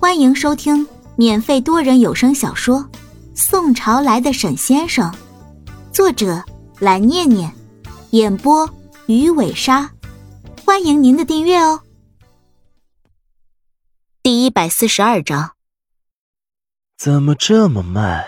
[0.00, 0.86] 欢迎收听
[1.16, 2.78] 免费多人有声小说
[3.34, 5.12] 《宋朝来的沈先生》，
[5.92, 6.44] 作者
[6.78, 7.52] 蓝念念，
[8.10, 8.72] 演播
[9.06, 9.92] 鱼尾鲨。
[10.64, 11.82] 欢迎您的订阅哦。
[14.22, 15.56] 第一百四十二章，
[16.96, 18.24] 怎么这么慢？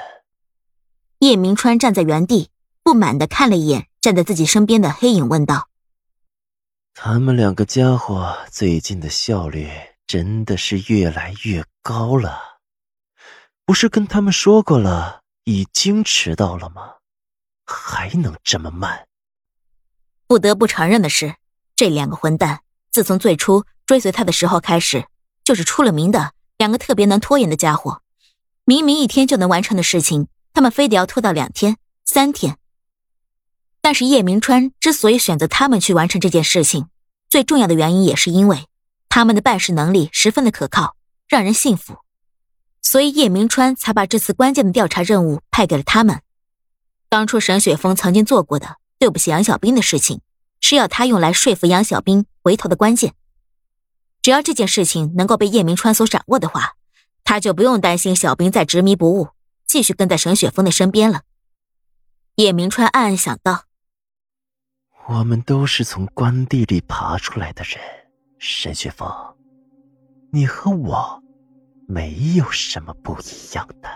[1.21, 2.51] 叶明川站在原地，
[2.83, 5.69] 不满的看了一眼站在自己身边的黑影，问道
[6.95, 9.69] ：“他们两个家伙最近的效率……”
[10.11, 12.59] 真的是越来越高了，
[13.65, 16.95] 不是跟他们说过了，已经迟到了吗？
[17.65, 19.07] 还能这么慢？
[20.27, 21.37] 不得不承认的是，
[21.77, 25.07] 这两个混蛋自从最初追随他的时候开始，
[25.45, 28.03] 就是出了名的两个特别能拖延的家伙。
[28.65, 32.59] 明明一天就能完成的事情，他们非得要拖到两天、三天。
[33.81, 36.89] 但是叶明川之所以选择他们去完成这件事情，
[37.29, 38.67] 最重要的原因也是因为。
[39.11, 40.97] 他们的办事能力十分的可靠，
[41.29, 41.99] 让人信服，
[42.81, 46.23] 所以叶明川才把这次关键的调查任务派给了他们。
[47.09, 50.23] 当初沈雪峰曾经做过的对不起杨小兵的事情，
[50.61, 53.15] 是要他用来说服杨小兵回头的关键。
[54.23, 56.75] 只要这件事情能够被叶明川所掌握的话，
[57.25, 59.31] 他就不用担心小兵再执迷不悟，
[59.67, 61.23] 继续跟在沈雪峰的身边了。
[62.37, 63.65] 叶明川暗暗想到：
[65.09, 68.00] 我们都是从官地里爬出来的人。
[68.43, 69.07] 沈雪峰，
[70.31, 71.23] 你和我
[71.87, 73.89] 没有什么不一样的。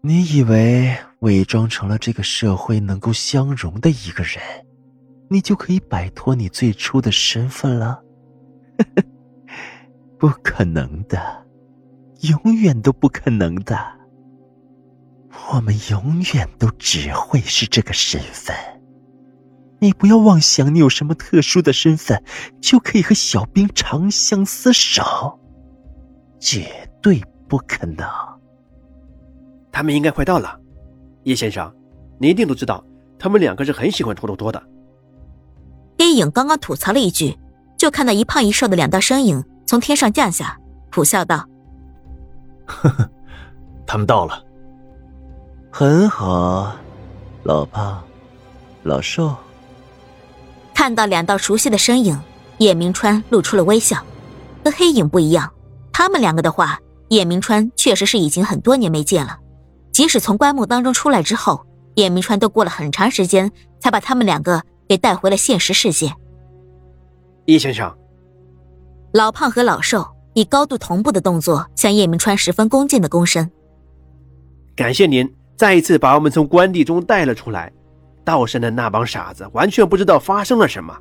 [0.00, 4.42] 你以为伪装成了这个社会能够相容的一个人，
[5.28, 8.02] 你就可以摆脱你最初的身份了？
[10.18, 11.46] 不可能的，
[12.22, 13.76] 永远都不可能的。
[15.52, 18.56] 我们永远都只会是这个身份。
[19.84, 22.24] 你不要妄想，你有什么特殊的身份
[22.58, 25.38] 就可以和小兵长相厮守，
[26.40, 28.08] 绝对不可能。
[29.70, 30.58] 他们应该快到了，
[31.24, 31.70] 叶先生，
[32.18, 32.82] 你一定都知道，
[33.18, 34.62] 他们两个是很喜欢拖拖拖的。
[35.98, 37.38] 黑影刚刚吐槽了一句，
[37.76, 40.58] 就看到一胖一瘦的两道身影从天上降下，
[40.90, 41.46] 苦笑道
[42.64, 43.10] ：“呵呵，
[43.86, 44.42] 他们到了，
[45.70, 46.74] 很好，
[47.42, 48.02] 老胖，
[48.82, 49.36] 老瘦。”
[50.84, 52.20] 看到两道熟悉的身影，
[52.58, 53.96] 叶明川露出了微笑。
[54.62, 55.50] 和黑影不一样，
[55.90, 56.78] 他们两个的话，
[57.08, 59.38] 叶明川确实是已经很多年没见了。
[59.92, 61.64] 即使从棺木当中出来之后，
[61.94, 63.50] 叶明川都过了很长时间
[63.80, 66.12] 才把他们两个给带回了现实世界。
[67.46, 67.90] 叶先生，
[69.14, 73.50] 老胖和老瘦以高度同步的动作向叶明川十分恭敬的躬身。
[74.76, 77.72] 感谢您再一次把我们从关地中带了出来。
[78.24, 80.96] 道山的那帮傻子完全不知道发生了什么。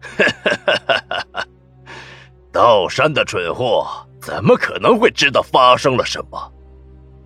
[2.52, 3.86] 道山的蠢货
[4.20, 6.52] 怎么可能会知道发生了什么？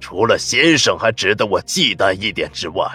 [0.01, 2.89] 除了先生还值得我忌惮一点之外，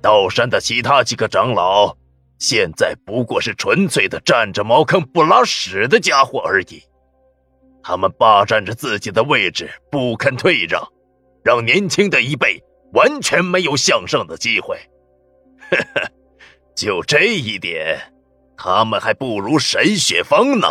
[0.00, 1.94] 道山的其他几个长老
[2.38, 6.82] 现在不过是纯粹的占着茅坑不拉屎的家伙而已。
[7.82, 10.82] 他们霸占着自己的位置，不肯退让，
[11.42, 14.78] 让年轻的一辈完全没有向上的机会。
[15.70, 16.10] 呵呵，
[16.74, 18.12] 就这一点，
[18.56, 20.66] 他们还不如沈雪峰呢。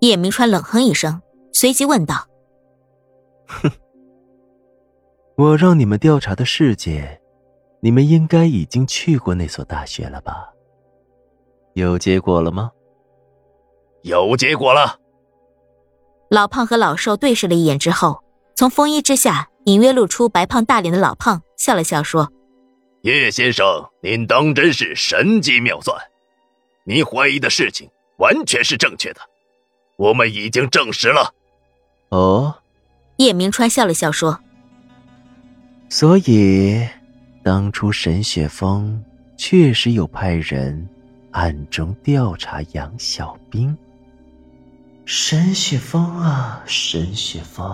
[0.00, 1.20] 叶明川冷哼一声，
[1.52, 2.26] 随即问道
[3.46, 3.70] ：“哼，
[5.36, 7.20] 我让你们调查的事件，
[7.80, 10.50] 你们应该已经去过那所大学了吧？
[11.74, 12.70] 有结果了吗
[14.02, 14.98] ？”“有结果了。”
[16.30, 18.22] 老胖和老瘦对视了一眼之后，
[18.54, 22.32] 从风衣之下隐约露出白胖大脸的老胖笑了笑说。
[23.02, 25.96] 叶先生，您当真是神机妙算，
[26.84, 29.20] 您怀疑的事情完全是正确的，
[29.96, 31.32] 我们已经证实了。
[32.08, 32.58] 哦，
[33.18, 34.40] 叶明川笑了笑说
[35.88, 36.84] ：“所以，
[37.44, 39.04] 当初沈雪峰
[39.36, 40.88] 确实有派人
[41.30, 43.76] 暗中调查杨小兵。
[45.04, 47.64] 沈雪峰啊，沈雪峰，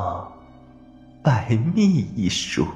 [1.23, 2.67] 百密一疏。”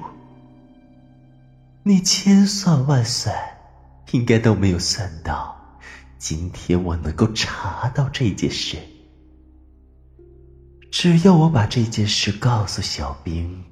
[1.87, 3.33] 你千算万算，
[4.11, 5.57] 应该都没有算到，
[6.17, 8.77] 今天我能够查到这件事。
[10.91, 13.63] 只要我把这件事告诉小兵，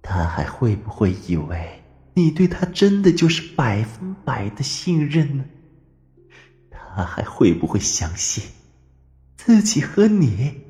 [0.00, 1.82] 他还会不会以为
[2.14, 5.44] 你对他真的就是百分百的信任呢？
[6.70, 8.44] 他还会不会相信
[9.36, 10.60] 自己和你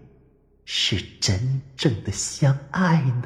[0.65, 3.25] 是真正的相爱呢？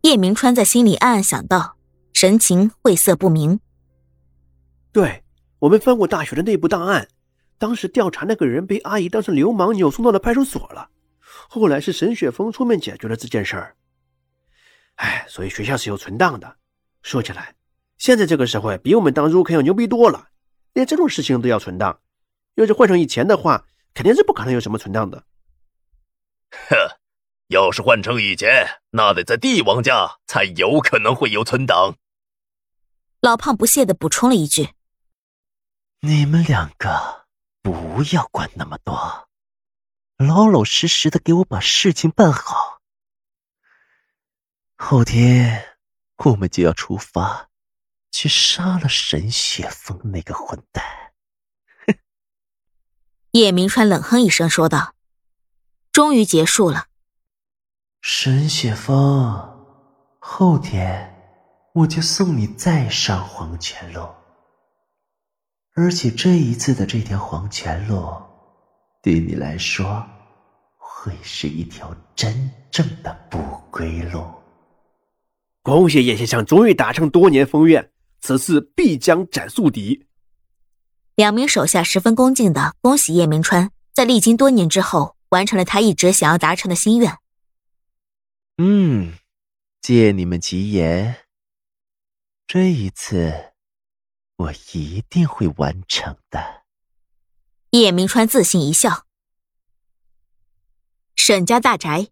[0.00, 1.76] 叶明川在心里暗暗想到。
[2.12, 3.60] 神情晦涩不明。
[4.92, 5.22] 对
[5.58, 7.08] 我们翻过大学的内部档案，
[7.58, 10.90] 当时调查那个人被阿姨当成流氓扭送到了派出所了。
[11.48, 13.76] 后来是沈雪峰出面解决了这件事儿。
[14.96, 16.56] 哎，所以学校是有存档的。
[17.02, 17.54] 说起来，
[17.96, 20.28] 现在这个社会比我们当入坑要牛逼多了，
[20.74, 22.00] 连这种事情都要存档。
[22.56, 23.64] 要是换成以前的话，
[23.94, 25.24] 肯定是不可能有什么存档的。
[26.68, 26.76] 哼，
[27.50, 31.96] 要是换成以前，那得在帝王家才有可能会有存档。
[33.20, 34.68] 老胖不屑的补充了一句
[35.98, 37.26] ：“你们两个
[37.60, 39.28] 不要管那么多，
[40.16, 42.80] 老老实实的给我把事情办好。
[44.76, 45.76] 后天
[46.18, 47.48] 我们就要出发，
[48.12, 50.84] 去杀了沈雪峰那个混蛋。”
[51.88, 51.98] 哼！
[53.32, 54.94] 叶明川冷哼一声说道
[55.90, 56.86] ：“终于结束了。
[58.00, 59.38] 沈雪峰，
[60.18, 61.06] 后天。”
[61.72, 64.04] 我就送你再上黄泉路，
[65.76, 68.12] 而且这一次的这条黄泉路，
[69.00, 70.04] 对你来说，
[70.76, 73.38] 会是一条真正的不
[73.70, 74.24] 归路。
[75.62, 77.88] 恭喜叶先生终于达成多年风愿，
[78.20, 80.08] 此次必将斩宿敌。
[81.14, 87.16] 两名手下十分恭敬的恭喜叶明川，在历经多年之后，完成了他一直想要达成的心愿。
[88.62, 89.14] 嗯，
[89.80, 91.16] 借你们吉言。
[92.46, 93.52] 这一次，
[94.36, 96.60] 我一定会完成的。
[97.70, 99.06] 叶明川自信一笑。
[101.16, 102.08] 沈家大宅，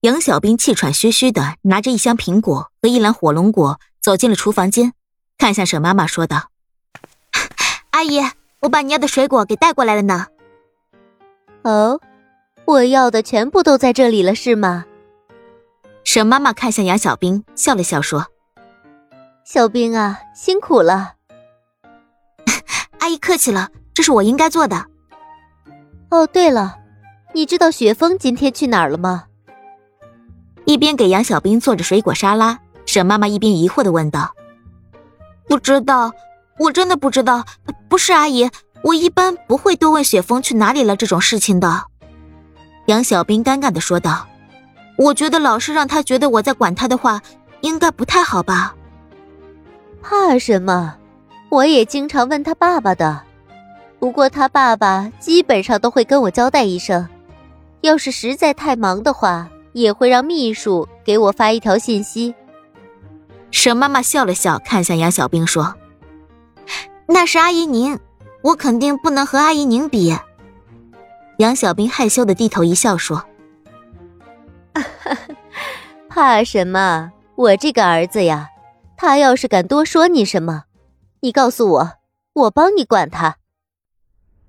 [0.00, 4.92] 杨小兵气喘吁吁的拿着一箱苹果和一篮火龙果走进了厨房间，
[5.38, 6.50] 看向沈妈妈说道
[7.92, 8.18] ：“阿姨，
[8.62, 10.26] 我把你要的水果给带过来了呢。”
[11.62, 12.00] 哦，
[12.64, 14.86] 我要的全部都在这里了，是吗？
[16.12, 18.26] 沈妈妈看向杨小兵，笑了笑说。
[19.44, 21.12] 小兵啊，辛苦了。
[22.98, 24.86] 阿姨客气了，这是我应该做的。
[26.10, 26.78] 哦，对了，
[27.32, 29.26] 你知道雪峰今天去哪儿了吗？
[30.64, 34.34] 一边给杨小兵做着水果沙拉，沈妈妈一边疑惑的问道
[35.46, 36.10] ：“不知道，
[36.58, 37.44] 我真的不知道。
[37.88, 38.50] 不是阿姨，
[38.82, 41.84] 我一般不会多问雪峰去哪里了这种事情的。”
[42.86, 44.26] 杨小兵尴尬的说道
[45.00, 47.22] ：“我觉得老是让他觉得我在管他的话，
[47.62, 48.74] 应该不太好吧。”
[50.04, 50.94] 怕什么？
[51.48, 53.22] 我也经常问他爸爸的，
[53.98, 57.08] 不过他爸爸基本上都会跟我交代一声，
[57.80, 62.34] 要是实在太忙的话，也会让秘书给我发一条信息。
[63.50, 65.74] 沈妈妈笑了笑，看向杨小兵说
[67.08, 67.98] ：“那是阿姨您，
[68.42, 70.14] 我肯定不能和阿姨您比。”
[71.38, 73.24] 杨小兵害羞的低头一笑说
[76.08, 77.12] ：“怕什么？
[77.36, 78.48] 我这个儿子呀。”
[79.02, 80.64] 他要是敢多说你什么，
[81.20, 81.92] 你告诉我，
[82.34, 83.38] 我帮你管他。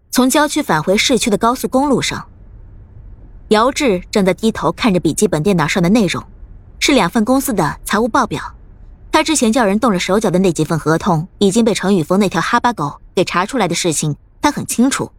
[0.10, 2.28] 从郊区返回市区的高速公路上，
[3.48, 6.22] 姚志正在低头看着笔记本电脑上的内容，
[6.80, 8.44] 是两份公司的财务报表。
[9.10, 15.10] 他之前叫人动了手脚的那几份合同，已经被程宇峰那条哈巴狗给查出来的事情，他很清楚。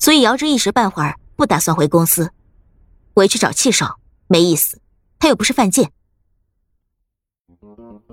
[0.00, 2.32] 所以姚志一时半会儿不打算回公司，
[3.14, 4.00] 回去找气少
[4.32, 4.80] 没意思，
[5.18, 5.92] 他又不是犯贱。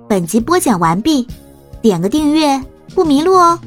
[0.10, 1.26] 本集播讲完毕，
[1.82, 2.62] 点个订阅
[2.94, 3.58] 不迷路哦。